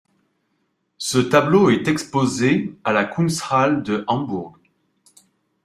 [0.97, 4.57] Ce tableau est exposé à la Kunsthalle de Hambourg.